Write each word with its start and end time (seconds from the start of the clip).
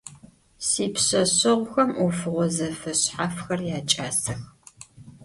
Sipşseşseğuxem 0.67 1.91
ofığo 2.05 2.43
zefeşshafxer 2.55 3.59
yaç'asex. 3.69 4.39